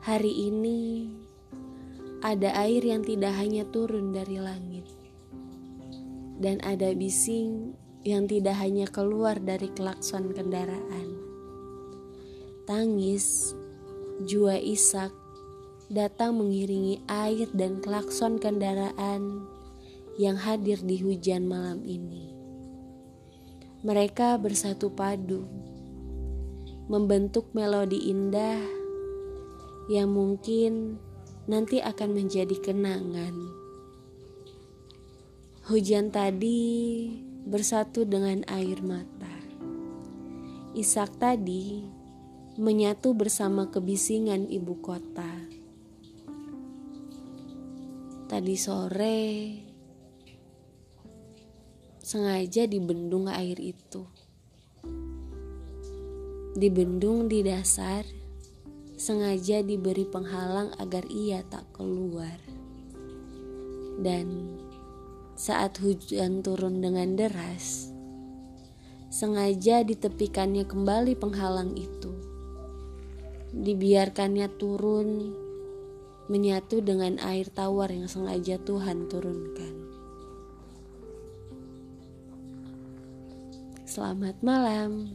[0.00, 1.12] Hari ini
[2.24, 4.88] ada air yang tidak hanya turun dari langit,
[6.40, 11.20] dan ada bising yang tidak hanya keluar dari klakson kendaraan.
[12.64, 13.52] Tangis,
[14.24, 15.12] jua isak
[15.92, 19.44] datang mengiringi air dan klakson kendaraan
[20.16, 22.32] yang hadir di hujan malam ini.
[23.84, 25.44] Mereka bersatu padu,
[26.88, 28.79] membentuk melodi indah
[29.90, 31.02] yang mungkin
[31.50, 33.34] nanti akan menjadi kenangan.
[35.66, 37.10] Hujan tadi
[37.42, 39.34] bersatu dengan air mata.
[40.78, 41.82] Isak tadi
[42.54, 45.34] menyatu bersama kebisingan ibu kota.
[48.30, 49.22] Tadi sore
[51.98, 54.06] sengaja dibendung air itu.
[56.54, 58.19] Dibendung di dasar
[59.00, 62.36] sengaja diberi penghalang agar ia tak keluar.
[63.96, 64.60] Dan
[65.40, 67.88] saat hujan turun dengan deras,
[69.08, 72.12] sengaja ditepikannya kembali penghalang itu.
[73.56, 75.32] Dibiarkannya turun
[76.28, 79.74] menyatu dengan air tawar yang sengaja Tuhan turunkan.
[83.88, 85.10] Selamat malam.